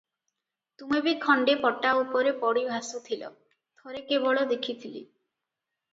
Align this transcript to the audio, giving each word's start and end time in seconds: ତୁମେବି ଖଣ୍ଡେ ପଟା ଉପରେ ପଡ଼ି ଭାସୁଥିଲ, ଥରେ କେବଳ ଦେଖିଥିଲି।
ତୁମେବି 0.81 1.13
ଖଣ୍ଡେ 1.25 1.55
ପଟା 1.65 1.91
ଉପରେ 1.99 2.33
ପଡ଼ି 2.45 2.65
ଭାସୁଥିଲ, 2.71 3.31
ଥରେ 3.83 4.03
କେବଳ 4.11 4.51
ଦେଖିଥିଲି। 4.55 5.07